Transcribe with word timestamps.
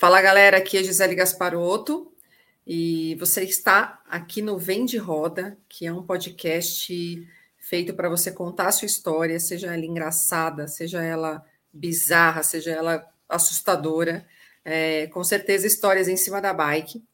Fala 0.00 0.22
galera, 0.22 0.56
aqui 0.56 0.78
é 0.78 0.82
Gisele 0.82 1.14
Gasparotto 1.14 2.10
e 2.66 3.16
você 3.16 3.44
está 3.44 4.00
aqui 4.08 4.40
no 4.40 4.56
Vem 4.56 4.86
de 4.86 4.96
Roda, 4.96 5.58
que 5.68 5.84
é 5.84 5.92
um 5.92 6.02
podcast 6.02 7.28
feito 7.58 7.92
para 7.92 8.08
você 8.08 8.32
contar 8.32 8.68
a 8.68 8.72
sua 8.72 8.86
história, 8.86 9.38
seja 9.38 9.66
ela 9.66 9.84
engraçada, 9.84 10.66
seja 10.66 11.02
ela 11.02 11.44
bizarra, 11.70 12.42
seja 12.42 12.70
ela 12.70 13.06
assustadora, 13.28 14.26
é, 14.64 15.06
com 15.08 15.22
certeza 15.22 15.66
histórias 15.66 16.08
em 16.08 16.16
cima 16.16 16.40
da 16.40 16.54
bike 16.54 17.04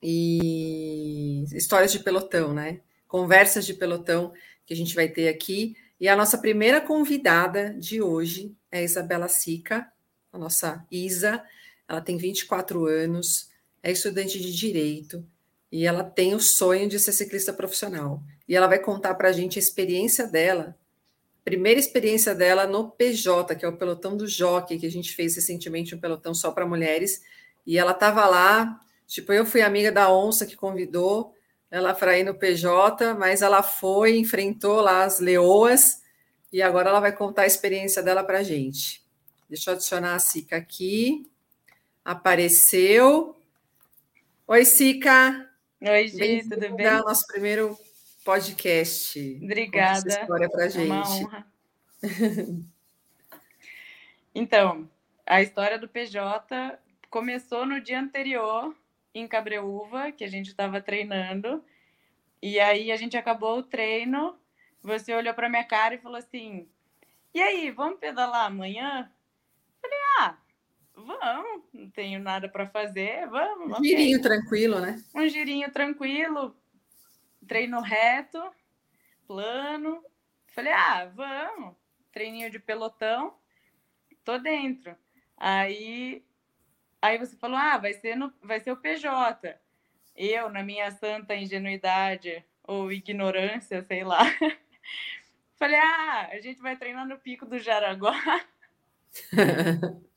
e 0.00 1.42
histórias 1.52 1.90
de 1.90 1.98
pelotão, 1.98 2.54
né? 2.54 2.82
Conversas 3.08 3.66
de 3.66 3.74
pelotão 3.74 4.32
que 4.64 4.72
a 4.72 4.76
gente 4.76 4.94
vai 4.94 5.08
ter 5.08 5.26
aqui. 5.26 5.74
E 5.98 6.08
a 6.08 6.14
nossa 6.14 6.38
primeira 6.38 6.80
convidada 6.80 7.74
de 7.76 8.00
hoje 8.00 8.54
é 8.70 8.84
Isabela 8.84 9.26
Sica, 9.26 9.90
a 10.32 10.38
nossa 10.38 10.86
Isa. 10.88 11.42
Ela 11.90 12.00
tem 12.00 12.16
24 12.16 12.86
anos, 12.86 13.50
é 13.82 13.90
estudante 13.90 14.38
de 14.38 14.54
direito 14.54 15.26
e 15.72 15.84
ela 15.84 16.04
tem 16.04 16.36
o 16.36 16.40
sonho 16.40 16.88
de 16.88 17.00
ser 17.00 17.10
ciclista 17.10 17.52
profissional. 17.52 18.22
E 18.48 18.54
ela 18.54 18.68
vai 18.68 18.78
contar 18.78 19.14
para 19.14 19.28
a 19.28 19.32
gente 19.32 19.58
a 19.58 19.62
experiência 19.62 20.28
dela, 20.28 20.76
primeira 21.44 21.80
experiência 21.80 22.32
dela 22.32 22.64
no 22.64 22.88
PJ, 22.92 23.56
que 23.56 23.64
é 23.64 23.68
o 23.68 23.76
pelotão 23.76 24.16
do 24.16 24.28
Jockey, 24.28 24.78
que 24.78 24.86
a 24.86 24.90
gente 24.90 25.12
fez 25.16 25.34
recentemente 25.34 25.92
um 25.92 25.98
pelotão 25.98 26.32
só 26.32 26.52
para 26.52 26.64
mulheres. 26.64 27.22
E 27.66 27.76
ela 27.76 27.90
estava 27.90 28.24
lá, 28.28 28.78
tipo, 29.08 29.32
eu 29.32 29.44
fui 29.44 29.60
amiga 29.60 29.90
da 29.90 30.14
onça 30.14 30.46
que 30.46 30.54
convidou 30.54 31.34
ela 31.72 31.92
para 31.92 32.16
ir 32.16 32.22
no 32.22 32.36
PJ, 32.36 33.14
mas 33.14 33.42
ela 33.42 33.64
foi, 33.64 34.16
enfrentou 34.16 34.80
lá 34.80 35.02
as 35.02 35.18
leoas 35.18 36.02
e 36.52 36.62
agora 36.62 36.90
ela 36.90 37.00
vai 37.00 37.10
contar 37.10 37.42
a 37.42 37.46
experiência 37.46 38.00
dela 38.00 38.22
para 38.22 38.38
a 38.38 38.42
gente. 38.44 39.04
Deixa 39.48 39.70
eu 39.70 39.74
adicionar 39.74 40.14
a 40.14 40.20
Sica 40.20 40.56
aqui 40.56 41.28
apareceu. 42.10 43.36
Oi, 44.48 44.64
Sica. 44.64 45.48
Oi, 45.80 46.08
Gi, 46.08 46.42
tudo 46.48 46.74
bem? 46.74 46.86
É 46.86 47.00
o 47.00 47.04
nosso 47.04 47.24
primeiro 47.28 47.78
podcast. 48.24 49.38
Obrigada. 49.40 50.08
Essa 50.08 50.20
história 50.22 50.50
para 50.50 50.68
gente. 50.68 50.90
É 50.90 50.92
uma 50.92 51.08
honra. 51.08 51.46
então, 54.34 54.90
a 55.24 55.40
história 55.40 55.78
do 55.78 55.86
PJ 55.86 56.80
começou 57.08 57.64
no 57.64 57.80
dia 57.80 58.00
anterior 58.00 58.74
em 59.14 59.28
Cabreúva, 59.28 60.10
que 60.10 60.24
a 60.24 60.28
gente 60.28 60.48
estava 60.48 60.80
treinando. 60.80 61.64
E 62.42 62.58
aí 62.58 62.90
a 62.90 62.96
gente 62.96 63.16
acabou 63.16 63.58
o 63.58 63.62
treino. 63.62 64.36
Você 64.82 65.14
olhou 65.14 65.32
para 65.32 65.48
minha 65.48 65.64
cara 65.64 65.94
e 65.94 65.98
falou 65.98 66.18
assim: 66.18 66.68
"E 67.32 67.40
aí, 67.40 67.70
vamos 67.70 68.00
pedalar 68.00 68.46
amanhã?" 68.46 69.08
Eu 69.80 69.88
falei: 69.88 69.98
"Ah, 70.18 70.36
Vamos, 71.06 71.59
não 71.80 71.90
tenho 71.90 72.20
nada 72.20 72.48
para 72.48 72.66
fazer, 72.66 73.26
vamos. 73.28 73.78
Um 73.78 73.84
girinho 73.84 74.18
okay. 74.18 74.30
tranquilo, 74.30 74.80
né? 74.80 75.02
Um 75.14 75.26
girinho 75.26 75.72
tranquilo, 75.72 76.54
treino 77.48 77.80
reto, 77.80 78.38
plano. 79.26 80.04
Falei, 80.48 80.72
ah, 80.72 81.10
vamos, 81.14 81.74
treininho 82.12 82.50
de 82.50 82.58
pelotão, 82.58 83.34
tô 84.24 84.38
dentro. 84.38 84.94
Aí, 85.36 86.22
aí 87.00 87.16
você 87.18 87.36
falou, 87.36 87.56
ah, 87.56 87.78
vai 87.78 87.94
ser, 87.94 88.14
no, 88.14 88.32
vai 88.42 88.60
ser 88.60 88.72
o 88.72 88.76
PJ. 88.76 89.58
Eu, 90.14 90.50
na 90.50 90.62
minha 90.62 90.90
santa 90.90 91.34
ingenuidade 91.34 92.44
ou 92.64 92.92
ignorância, 92.92 93.82
sei 93.82 94.04
lá, 94.04 94.18
falei, 95.56 95.78
ah, 95.78 96.28
a 96.32 96.40
gente 96.40 96.60
vai 96.60 96.76
treinar 96.76 97.06
no 97.06 97.18
pico 97.18 97.46
do 97.46 97.58
Jaraguá. 97.58 98.44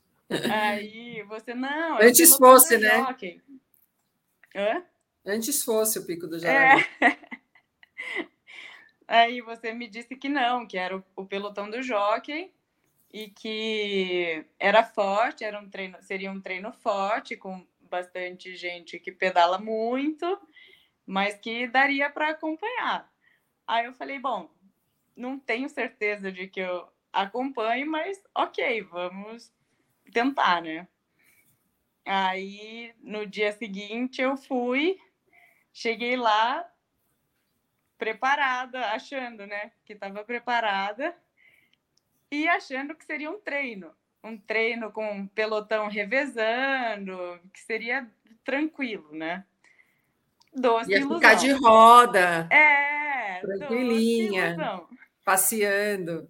Aí 0.51 1.23
você, 1.23 1.53
não. 1.53 1.99
É 1.99 2.07
Antes 2.07 2.35
fosse, 2.35 2.77
né? 2.77 2.99
Jockey. 2.99 3.41
Hã? 4.55 4.83
Antes 5.25 5.63
fosse 5.63 5.99
o 5.99 6.05
pico 6.05 6.27
do 6.27 6.39
Jaraguá. 6.39 6.85
É. 7.01 7.17
Aí 9.07 9.41
você 9.41 9.73
me 9.73 9.87
disse 9.87 10.15
que 10.15 10.29
não, 10.29 10.65
que 10.65 10.77
era 10.77 10.97
o, 10.97 11.03
o, 11.15 11.25
pelotão 11.25 11.69
do 11.69 11.81
jockey 11.81 12.51
e 13.11 13.29
que 13.29 14.45
era 14.59 14.83
forte, 14.83 15.43
era 15.43 15.59
um 15.59 15.69
treino, 15.69 15.97
seria 16.01 16.31
um 16.31 16.41
treino 16.41 16.71
forte 16.71 17.35
com 17.35 17.65
bastante 17.81 18.55
gente 18.55 18.99
que 18.99 19.11
pedala 19.11 19.59
muito, 19.59 20.25
mas 21.05 21.35
que 21.37 21.67
daria 21.67 22.09
para 22.09 22.29
acompanhar. 22.29 23.11
Aí 23.67 23.85
eu 23.85 23.93
falei, 23.93 24.19
bom, 24.19 24.49
não 25.15 25.37
tenho 25.37 25.69
certeza 25.69 26.31
de 26.31 26.47
que 26.47 26.59
eu 26.59 26.87
acompanhe, 27.11 27.85
mas 27.85 28.21
ok, 28.33 28.81
vamos 28.81 29.53
tentar, 30.13 30.61
né? 30.61 30.87
Aí 32.05 32.93
no 33.01 33.25
dia 33.25 33.51
seguinte 33.53 34.21
eu 34.21 34.35
fui, 34.37 34.99
cheguei 35.73 36.15
lá 36.15 36.69
preparada, 37.97 38.87
achando, 38.91 39.47
né, 39.47 39.71
que 39.85 39.93
estava 39.93 40.23
preparada 40.23 41.15
e 42.29 42.47
achando 42.49 42.95
que 42.95 43.05
seria 43.05 43.31
um 43.31 43.39
treino, 43.39 43.91
um 44.23 44.37
treino 44.37 44.91
com 44.91 45.09
um 45.09 45.27
pelotão 45.27 45.87
revezando, 45.87 47.39
que 47.53 47.61
seria 47.61 48.09
tranquilo, 48.43 49.07
né? 49.13 49.45
Doce 50.53 50.91
Ia 50.91 50.97
ilusão. 50.97 51.17
ficar 51.17 51.33
de 51.35 51.51
roda. 51.51 52.47
É, 52.51 53.39
tranquilinha, 53.39 54.55
passeando. 55.23 56.29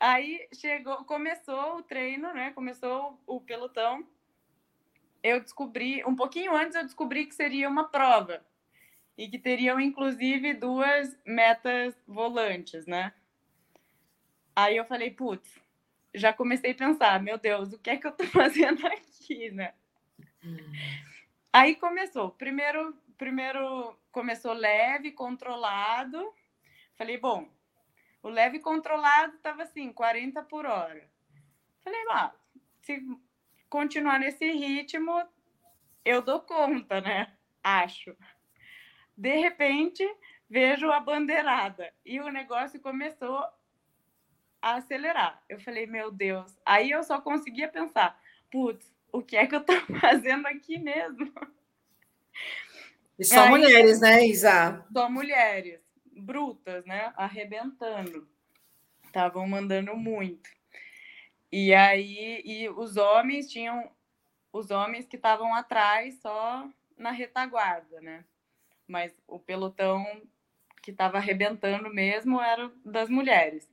Aí 0.00 0.48
chegou, 0.54 1.04
começou 1.04 1.76
o 1.76 1.82
treino, 1.82 2.32
né? 2.32 2.52
Começou 2.52 3.20
o 3.26 3.38
pelotão. 3.38 4.08
Eu 5.22 5.40
descobri, 5.40 6.02
um 6.06 6.16
pouquinho 6.16 6.56
antes 6.56 6.74
eu 6.74 6.84
descobri 6.84 7.26
que 7.26 7.34
seria 7.34 7.68
uma 7.68 7.84
prova 7.84 8.42
e 9.18 9.28
que 9.28 9.38
teriam 9.38 9.78
inclusive 9.78 10.54
duas 10.54 11.14
metas 11.26 11.94
volantes, 12.08 12.86
né? 12.86 13.12
Aí 14.56 14.78
eu 14.78 14.86
falei, 14.86 15.10
putz, 15.10 15.60
já 16.14 16.32
comecei 16.32 16.70
a 16.70 16.74
pensar, 16.74 17.22
meu 17.22 17.36
Deus, 17.36 17.74
o 17.74 17.78
que 17.78 17.90
é 17.90 17.98
que 17.98 18.06
eu 18.06 18.12
tô 18.12 18.24
fazendo 18.32 18.86
aqui, 18.86 19.50
né? 19.50 19.74
Hum. 20.42 20.56
Aí 21.52 21.76
começou. 21.76 22.30
Primeiro, 22.30 22.96
primeiro 23.18 23.94
começou 24.10 24.54
leve, 24.54 25.12
controlado. 25.12 26.32
Falei, 26.96 27.18
bom, 27.18 27.46
o 28.22 28.28
leve 28.28 28.58
controlado 28.58 29.36
estava 29.36 29.62
assim, 29.62 29.92
40 29.92 30.42
por 30.42 30.66
hora. 30.66 31.08
Falei, 31.82 32.00
ah, 32.10 32.32
se 32.82 33.02
continuar 33.68 34.18
nesse 34.18 34.50
ritmo, 34.52 35.22
eu 36.04 36.20
dou 36.20 36.40
conta, 36.40 37.00
né? 37.00 37.32
Acho. 37.62 38.16
De 39.16 39.36
repente, 39.36 40.06
vejo 40.48 40.90
a 40.90 41.00
bandeirada 41.00 41.92
e 42.04 42.20
o 42.20 42.30
negócio 42.30 42.80
começou 42.80 43.44
a 44.60 44.74
acelerar. 44.74 45.42
Eu 45.48 45.60
falei, 45.60 45.86
meu 45.86 46.10
Deus. 46.10 46.58
Aí 46.64 46.90
eu 46.90 47.02
só 47.02 47.20
conseguia 47.20 47.68
pensar, 47.68 48.20
putz, 48.50 48.92
o 49.12 49.22
que 49.22 49.36
é 49.36 49.46
que 49.46 49.54
eu 49.54 49.64
tô 49.64 49.72
fazendo 50.00 50.46
aqui 50.46 50.78
mesmo? 50.78 51.32
E 53.18 53.24
só 53.24 53.44
Aí, 53.44 53.50
mulheres, 53.50 54.00
né, 54.00 54.26
Isa? 54.26 54.86
Só 54.92 55.08
mulheres 55.08 55.89
brutas, 56.20 56.84
né? 56.84 57.12
Arrebentando. 57.16 58.28
Estavam 59.04 59.46
mandando 59.48 59.96
muito. 59.96 60.48
E 61.50 61.74
aí, 61.74 62.42
e 62.44 62.68
os 62.68 62.96
homens 62.96 63.50
tinham 63.50 63.90
os 64.52 64.70
homens 64.70 65.06
que 65.06 65.16
estavam 65.16 65.54
atrás 65.54 66.20
só 66.20 66.68
na 66.96 67.10
retaguarda, 67.10 68.00
né? 68.00 68.24
Mas 68.86 69.12
o 69.26 69.38
pelotão 69.38 70.04
que 70.82 70.90
estava 70.90 71.18
arrebentando 71.18 71.92
mesmo 71.92 72.40
era 72.40 72.70
das 72.84 73.08
mulheres. 73.08 73.68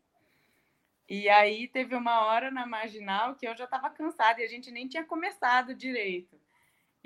E 1.10 1.30
aí 1.30 1.68
teve 1.68 1.96
uma 1.96 2.26
hora 2.26 2.52
na 2.52 2.66
marginal 2.66 3.36
que 3.36 3.48
eu 3.48 3.56
já 3.56 3.64
estava 3.64 3.90
cansada 3.90 4.42
e 4.42 4.46
a 4.46 4.48
gente 4.48 4.72
nem 4.72 4.88
tinha 4.88 5.06
começado 5.06 5.74
direito. 5.74 6.40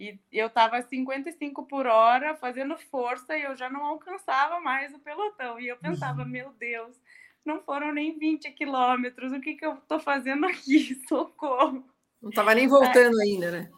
E 0.01 0.19
eu 0.31 0.47
estava 0.47 0.81
55 0.81 1.67
por 1.67 1.85
hora 1.85 2.35
fazendo 2.35 2.75
força 2.75 3.37
e 3.37 3.43
eu 3.43 3.55
já 3.55 3.69
não 3.69 3.85
alcançava 3.85 4.59
mais 4.59 4.91
o 4.95 4.97
pelotão. 4.97 5.59
E 5.59 5.67
eu 5.67 5.77
pensava, 5.77 6.23
uhum. 6.23 6.27
meu 6.27 6.51
Deus, 6.53 6.99
não 7.45 7.61
foram 7.61 7.93
nem 7.93 8.17
20 8.17 8.51
quilômetros, 8.53 9.31
o 9.31 9.39
que, 9.39 9.53
que 9.53 9.63
eu 9.63 9.75
estou 9.75 9.99
fazendo 9.99 10.47
aqui? 10.47 10.99
Socorro! 11.07 11.85
Não 12.19 12.31
estava 12.31 12.55
nem 12.55 12.67
voltando 12.67 13.21
é, 13.21 13.23
ainda, 13.23 13.51
né? 13.51 13.71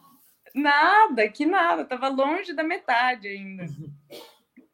Nada, 0.54 1.28
que 1.28 1.44
nada, 1.44 1.82
estava 1.82 2.08
longe 2.08 2.54
da 2.54 2.62
metade 2.62 3.28
ainda. 3.28 3.64
Uhum. 3.64 3.92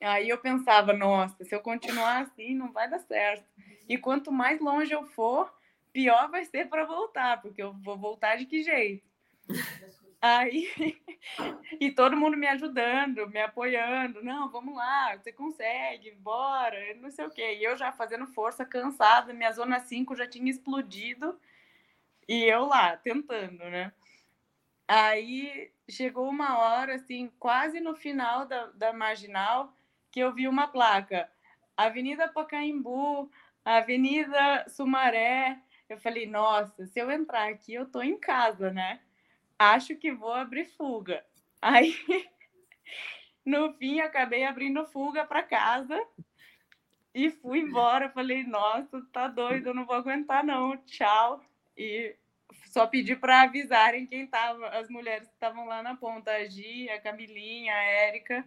Aí 0.03 0.29
eu 0.29 0.38
pensava, 0.38 0.93
nossa, 0.93 1.44
se 1.44 1.53
eu 1.53 1.58
continuar 1.58 2.23
assim, 2.23 2.55
não 2.55 2.70
vai 2.70 2.88
dar 2.88 3.00
certo. 3.00 3.44
E 3.88 3.99
quanto 3.99 4.31
mais 4.31 4.61
longe 4.61 4.93
eu 4.93 5.05
for, 5.05 5.53
pior 5.93 6.31
vai 6.31 6.44
ser 6.44 6.69
para 6.69 6.85
voltar, 6.85 7.43
porque 7.43 7.61
eu 7.61 7.73
vou 7.82 7.99
voltar 7.99 8.37
de 8.37 8.46
que 8.46 8.62
jeito? 8.62 9.05
Aí, 10.22 10.69
e 11.81 11.90
todo 11.90 12.17
mundo 12.17 12.37
me 12.37 12.46
ajudando, 12.46 13.28
me 13.28 13.40
apoiando. 13.40 14.22
Não, 14.22 14.50
vamos 14.50 14.75
lá, 14.76 15.17
você 15.17 15.32
consegue, 15.32 16.11
bora, 16.12 16.76
não 16.96 17.11
sei 17.11 17.25
o 17.26 17.31
quê. 17.31 17.55
E 17.55 17.64
eu 17.64 17.76
já 17.76 17.90
fazendo 17.90 18.26
força, 18.26 18.64
cansada, 18.64 19.32
minha 19.32 19.52
zona 19.52 19.81
5 19.81 20.14
já 20.14 20.26
tinha 20.26 20.50
explodido. 20.50 21.40
E 22.28 22.44
eu 22.44 22.67
lá, 22.67 22.96
tentando, 22.96 23.58
né? 23.64 23.93
Aí 24.87 25.72
chegou 25.88 26.28
uma 26.28 26.58
hora, 26.58 26.96
assim, 26.96 27.31
quase 27.38 27.81
no 27.81 27.94
final 27.94 28.46
da, 28.46 28.67
da 28.67 28.93
marginal, 28.93 29.72
que 30.11 30.20
eu 30.20 30.32
vi 30.34 30.49
uma 30.49 30.69
placa. 30.69 31.31
Avenida 31.76 32.28
Pacaembu, 32.28 33.31
Avenida 33.64 34.67
Sumaré. 34.69 35.58
Eu 35.88 35.99
falei, 35.99 36.26
nossa, 36.26 36.87
se 36.87 37.00
eu 37.00 37.11
entrar 37.11 37.49
aqui, 37.49 37.75
eu 37.75 37.87
tô 37.87 38.02
em 38.02 38.19
casa, 38.19 38.70
né? 38.70 39.00
Acho 39.61 39.95
que 39.95 40.11
vou 40.11 40.33
abrir 40.33 40.65
fuga. 40.65 41.23
Aí, 41.61 41.95
no 43.45 43.75
fim, 43.75 44.01
acabei 44.01 44.43
abrindo 44.43 44.87
fuga 44.87 45.27
para 45.27 45.43
casa 45.43 46.03
e 47.15 47.29
fui 47.29 47.59
embora. 47.59 48.09
Falei, 48.09 48.43
nossa, 48.43 49.03
tá 49.12 49.29
doido, 49.29 49.67
eu 49.67 49.75
não 49.75 49.85
vou 49.85 49.97
aguentar, 49.97 50.43
não. 50.43 50.79
Tchau. 50.87 51.45
E 51.77 52.17
só 52.73 52.87
pedi 52.87 53.15
para 53.15 53.43
avisarem 53.43 54.07
quem 54.07 54.27
tava, 54.27 54.67
as 54.69 54.89
mulheres 54.89 55.29
que 55.29 55.35
estavam 55.35 55.67
lá 55.67 55.83
na 55.83 55.95
ponta, 55.95 56.31
a 56.31 56.49
Gi, 56.49 56.89
a 56.89 56.99
Camilinha, 56.99 57.75
a 57.75 57.83
Érica, 57.83 58.43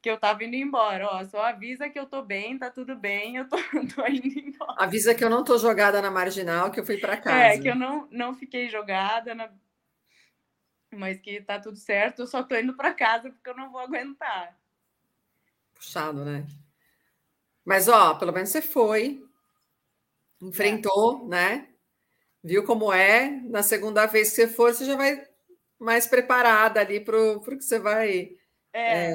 que 0.00 0.08
eu 0.08 0.18
tava 0.18 0.42
indo 0.42 0.56
embora. 0.56 1.06
Ó, 1.06 1.24
só 1.26 1.44
avisa 1.44 1.90
que 1.90 1.98
eu 1.98 2.06
tô 2.06 2.22
bem, 2.22 2.58
tá 2.58 2.70
tudo 2.70 2.96
bem, 2.96 3.36
eu 3.36 3.46
tô, 3.46 3.58
tô 3.94 4.06
indo 4.06 4.38
embora. 4.38 4.74
Avisa 4.78 5.14
que 5.14 5.22
eu 5.22 5.28
não 5.28 5.44
tô 5.44 5.58
jogada 5.58 6.00
na 6.00 6.10
marginal, 6.10 6.70
que 6.70 6.80
eu 6.80 6.86
fui 6.86 6.96
para 6.96 7.12
é, 7.12 7.20
casa. 7.20 7.36
É, 7.36 7.58
que 7.58 7.68
eu 7.68 7.76
não, 7.76 8.08
não 8.10 8.34
fiquei 8.34 8.70
jogada, 8.70 9.34
na... 9.34 9.50
mas 10.92 11.18
que 11.20 11.40
tá 11.40 11.58
tudo 11.58 11.76
certo, 11.76 12.20
eu 12.20 12.26
só 12.26 12.42
tô 12.42 12.56
indo 12.56 12.74
para 12.74 12.94
casa 12.94 13.30
porque 13.30 13.48
eu 13.48 13.56
não 13.56 13.70
vou 13.70 13.80
aguentar. 13.80 14.58
Puxado, 15.74 16.24
né? 16.24 16.46
Mas, 17.64 17.88
ó, 17.88 18.14
pelo 18.14 18.32
menos 18.32 18.50
você 18.50 18.62
foi, 18.62 19.24
enfrentou, 20.40 21.24
é. 21.24 21.28
né? 21.28 21.68
Viu 22.42 22.64
como 22.64 22.92
é? 22.92 23.28
Na 23.42 23.62
segunda 23.62 24.06
vez 24.06 24.30
que 24.30 24.36
você 24.36 24.48
for, 24.48 24.72
você 24.72 24.84
já 24.84 24.94
vai 24.94 25.26
mais 25.78 26.06
preparada 26.06 26.80
ali 26.80 27.00
para 27.00 27.16
o 27.16 27.40
que 27.40 27.60
você 27.60 27.78
vai. 27.78 28.36
É. 28.72 29.10
é. 29.10 29.14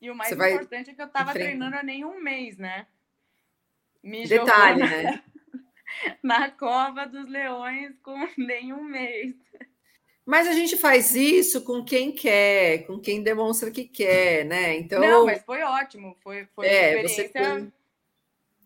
E 0.00 0.10
o 0.10 0.14
mais 0.14 0.32
importante 0.32 0.90
é 0.90 0.94
que 0.94 1.00
eu 1.00 1.06
estava 1.06 1.32
treinando 1.32 1.76
há 1.76 1.82
nem 1.82 2.04
um 2.04 2.20
mês, 2.20 2.58
né? 2.58 2.86
Me 4.02 4.26
Detalhe, 4.26 4.80
na... 4.80 4.86
né? 4.86 5.24
na 6.22 6.50
cova 6.50 7.06
dos 7.06 7.28
leões 7.28 7.96
com 8.00 8.16
nem 8.36 8.72
um 8.72 8.82
mês. 8.82 9.34
Mas 10.26 10.48
a 10.48 10.52
gente 10.52 10.76
faz 10.76 11.14
isso 11.14 11.62
com 11.62 11.84
quem 11.84 12.10
quer, 12.10 12.84
com 12.86 12.98
quem 12.98 13.22
demonstra 13.22 13.70
que 13.70 13.84
quer, 13.84 14.44
né? 14.44 14.76
Então. 14.76 15.00
Não, 15.00 15.24
mas 15.24 15.40
foi 15.44 15.62
ótimo. 15.62 16.16
Foi, 16.20 16.46
foi 16.46 16.66
é, 16.66 16.96
uma 16.96 17.04
experiência 17.04 17.72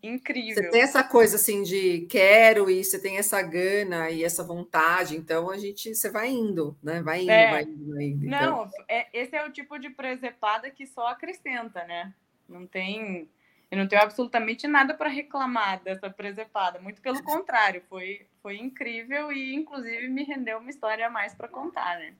incrível. 0.01 0.63
Você 0.63 0.69
tem 0.71 0.81
essa 0.81 1.03
coisa 1.03 1.35
assim 1.35 1.61
de 1.61 2.07
quero 2.09 2.69
e 2.69 2.83
você 2.83 2.99
tem 2.99 3.17
essa 3.17 3.39
gana 3.43 4.09
e 4.09 4.23
essa 4.23 4.43
vontade, 4.43 5.15
então 5.15 5.51
a 5.51 5.57
gente 5.57 5.93
você 5.93 6.09
vai 6.09 6.29
indo, 6.29 6.75
né? 6.81 7.01
Vai 7.03 7.21
indo, 7.21 7.31
é. 7.31 7.51
vai 7.51 7.63
indo, 7.63 7.93
vai 7.93 8.03
indo. 8.05 8.25
Não, 8.25 8.65
então... 8.65 8.85
é, 8.87 9.07
esse 9.13 9.35
é 9.35 9.45
o 9.45 9.51
tipo 9.51 9.77
de 9.77 9.91
presepada 9.91 10.69
que 10.71 10.87
só 10.87 11.09
acrescenta, 11.09 11.83
né? 11.85 12.11
Não 12.49 12.65
tem. 12.65 13.29
Eu 13.71 13.77
não 13.77 13.87
tenho 13.87 14.01
absolutamente 14.01 14.67
nada 14.67 14.93
para 14.93 15.07
reclamar 15.09 15.81
dessa 15.81 16.09
presepada. 16.09 16.77
Muito 16.81 17.01
pelo 17.01 17.23
contrário, 17.23 17.81
foi, 17.89 18.27
foi 18.43 18.57
incrível 18.57 19.31
e, 19.31 19.55
inclusive, 19.55 20.09
me 20.09 20.23
rendeu 20.25 20.57
uma 20.57 20.69
história 20.69 21.07
a 21.07 21.09
mais 21.09 21.33
para 21.33 21.47
contar, 21.47 21.97
né? 21.97 22.13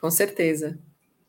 Com 0.00 0.08
certeza. 0.08 0.78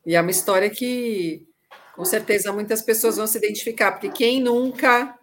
E 0.06 0.16
é 0.16 0.22
uma 0.22 0.30
história 0.30 0.70
que, 0.70 1.48
com 1.96 2.06
certeza, 2.06 2.54
muitas 2.54 2.84
pessoas 2.84 3.18
vão 3.18 3.26
se 3.26 3.40
identificar, 3.40 3.94
porque 3.94 4.10
quem 4.10 4.40
nunca 4.40 5.18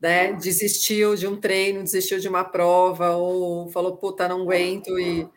né, 0.00 0.32
desistiu 0.34 1.16
de 1.16 1.26
um 1.26 1.36
treino, 1.36 1.82
desistiu 1.82 2.20
de 2.20 2.28
uma 2.28 2.44
prova, 2.44 3.16
ou 3.16 3.68
falou, 3.70 3.96
puta, 3.96 4.28
não 4.28 4.42
aguento 4.42 4.96
e 5.00 5.28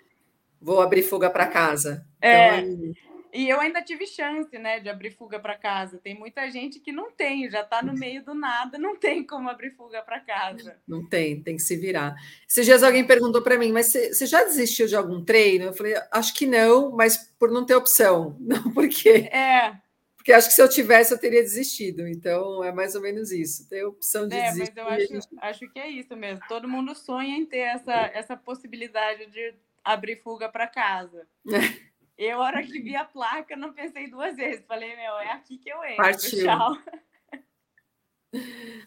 vou 0.62 0.80
abrir 0.80 1.02
fuga 1.02 1.28
para 1.28 1.48
casa. 1.48 2.06
É. 2.22 2.60
Então, 2.60 2.94
e 3.34 3.50
eu 3.50 3.60
ainda 3.60 3.82
tive 3.82 4.08
chance, 4.08 4.58
né, 4.58 4.80
de 4.80 4.90
abrir 4.90 5.12
fuga 5.12 5.40
para 5.40 5.58
casa. 5.58 6.00
Tem 6.00 6.18
muita 6.18 6.50
gente 6.50 6.80
que 6.80 6.92
não 6.92 7.12
tem, 7.12 7.50
já 7.50 7.62
está 7.62 7.82
no 7.82 7.94
meio 7.94 8.24
do 8.24 8.34
nada, 8.34 8.78
não 8.78 8.96
tem 8.96 9.24
como 9.26 9.50
abrir 9.50 9.72
fuga 9.72 10.02
para 10.02 10.20
casa. 10.20 10.78
Não 10.88 11.08
tem, 11.08 11.42
tem 11.42 11.56
que 11.56 11.62
se 11.62 11.76
virar. 11.76 12.16
Esses 12.48 12.66
dias 12.66 12.84
alguém 12.84 13.06
perguntou 13.06 13.42
para 13.42 13.58
mim, 13.58 13.72
mas 13.72 13.88
você 13.88 14.26
já 14.26 14.44
desistiu 14.44 14.88
de 14.88 14.96
algum 14.96 15.24
treino? 15.24 15.66
Eu 15.66 15.74
falei, 15.74 15.96
acho 16.12 16.34
que 16.34 16.46
não, 16.46 16.92
mas 16.92 17.18
por 17.38 17.52
não 17.52 17.66
ter 17.66 17.76
opção. 17.76 18.38
Não, 18.50 18.74
porque 18.74 19.10
é. 19.10 19.78
Porque 20.16 20.34
acho 20.34 20.50
que 20.50 20.54
se 20.54 20.62
eu 20.62 20.68
tivesse, 20.68 21.14
eu 21.14 21.18
teria 21.18 21.42
desistido. 21.42 22.08
Então, 22.08 22.64
é 22.64 22.72
mais 22.72 22.96
ou 22.96 23.02
menos 23.02 23.32
isso. 23.32 23.70
Tem 23.70 23.84
opção 23.84 24.28
de 24.28 24.36
é, 24.36 24.52
desistir. 24.52 24.74
Mas 24.76 24.78
eu 24.78 24.88
acho, 24.88 25.14
gente... 25.14 25.28
acho 25.40 25.70
que 25.70 25.80
é 25.80 25.90
isso 25.90 26.16
mesmo. 26.16 26.42
Todo 26.48 26.68
mundo 26.68 26.94
sonha 26.96 27.38
em 27.38 27.46
ter 27.46 27.60
essa, 27.60 27.94
essa 28.14 28.36
possibilidade 28.36 29.28
de 29.28 29.54
abrir 29.84 30.18
fuga 30.18 30.50
para 30.50 30.68
casa. 30.68 31.28
É. 31.48 31.89
Eu, 32.20 32.42
a 32.42 32.48
hora 32.48 32.62
que 32.62 32.82
vi 32.82 32.98
a 32.98 33.06
placa, 33.06 33.56
não 33.56 33.72
pensei 33.72 34.10
duas 34.10 34.36
vezes. 34.36 34.66
Falei, 34.68 34.94
meu, 34.94 35.14
é 35.20 35.32
aqui 35.32 35.58
que 35.58 35.70
eu 35.70 35.82
entro. 35.86 35.96
Partiu. 35.96 36.44
Tchau. 36.44 36.78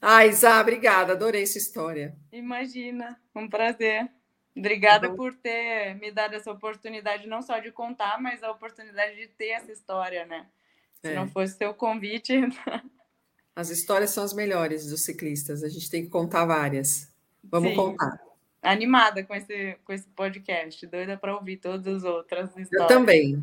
Ah, 0.00 0.24
Isa, 0.24 0.60
obrigada. 0.60 1.14
Adorei 1.14 1.44
sua 1.46 1.58
história. 1.58 2.16
Imagina. 2.30 3.20
Um 3.34 3.48
prazer. 3.48 4.08
Obrigada 4.56 5.08
uhum. 5.08 5.16
por 5.16 5.34
ter 5.34 5.96
me 5.96 6.12
dado 6.12 6.34
essa 6.34 6.52
oportunidade, 6.52 7.26
não 7.26 7.42
só 7.42 7.58
de 7.58 7.72
contar, 7.72 8.22
mas 8.22 8.40
a 8.44 8.52
oportunidade 8.52 9.16
de 9.16 9.26
ter 9.26 9.48
essa 9.48 9.72
história, 9.72 10.24
né? 10.26 10.46
Se 11.00 11.08
é. 11.08 11.14
não 11.16 11.26
fosse 11.26 11.56
seu 11.56 11.74
convite. 11.74 12.34
As 13.56 13.68
histórias 13.70 14.10
são 14.10 14.22
as 14.22 14.32
melhores 14.32 14.86
dos 14.86 15.04
ciclistas. 15.04 15.64
A 15.64 15.68
gente 15.68 15.90
tem 15.90 16.04
que 16.04 16.08
contar 16.08 16.44
várias. 16.44 17.12
Vamos 17.42 17.70
Sim. 17.70 17.76
contar. 17.76 18.20
Animada 18.62 19.24
com 19.24 19.34
esse, 19.34 19.76
com 19.84 19.92
esse 19.92 20.08
podcast. 20.10 20.86
Doida 20.86 21.16
para 21.16 21.34
ouvir 21.34 21.56
todas 21.56 21.86
as 21.86 22.04
outras 22.04 22.48
histórias. 22.50 22.70
Eu 22.72 22.86
também. 22.86 23.42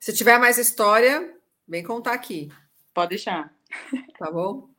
Se 0.00 0.12
tiver 0.12 0.38
mais 0.38 0.58
história, 0.58 1.32
vem 1.66 1.84
contar 1.84 2.12
aqui. 2.12 2.50
Pode 2.92 3.10
deixar. 3.10 3.54
Tá 4.18 4.30
bom? 4.30 4.68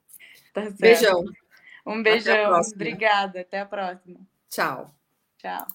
Tá 0.52 0.64
certo. 0.64 0.80
Beijão. 0.80 1.24
Um 1.86 2.02
beijão. 2.02 2.56
Até 2.56 2.70
Obrigada. 2.74 3.42
Até 3.42 3.60
a 3.60 3.66
próxima. 3.68 4.20
Tchau. 4.50 4.94
Tchau. 5.38 5.68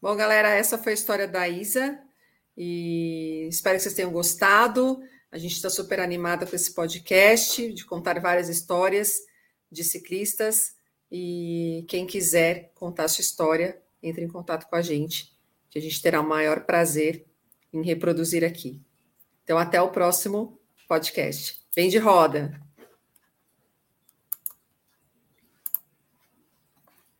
Bom, 0.00 0.16
galera, 0.16 0.48
essa 0.50 0.78
foi 0.78 0.92
a 0.92 0.94
história 0.94 1.26
da 1.26 1.48
Isa 1.48 2.00
e 2.56 3.48
espero 3.50 3.76
que 3.76 3.82
vocês 3.82 3.94
tenham 3.94 4.12
gostado. 4.12 5.02
A 5.30 5.38
gente 5.38 5.52
está 5.52 5.70
super 5.70 6.00
animada 6.00 6.46
com 6.46 6.56
esse 6.56 6.74
podcast, 6.74 7.72
de 7.72 7.84
contar 7.84 8.20
várias 8.20 8.48
histórias 8.48 9.18
de 9.70 9.84
ciclistas. 9.84 10.74
E 11.10 11.84
quem 11.88 12.06
quiser 12.06 12.72
contar 12.74 13.08
sua 13.08 13.22
história, 13.22 13.80
entre 14.02 14.24
em 14.24 14.28
contato 14.28 14.68
com 14.68 14.76
a 14.76 14.82
gente, 14.82 15.32
que 15.68 15.78
a 15.78 15.82
gente 15.82 16.00
terá 16.00 16.20
o 16.20 16.28
maior 16.28 16.64
prazer 16.64 17.26
em 17.72 17.82
reproduzir 17.82 18.44
aqui. 18.44 18.80
Então, 19.44 19.58
até 19.58 19.80
o 19.80 19.90
próximo 19.90 20.58
podcast. 20.88 21.60
Vem 21.74 21.88
de 21.88 21.98
roda! 21.98 22.69